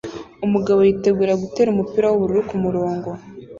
[0.45, 3.09] Umugabo yitegura gutera umupira wubururu kumurongo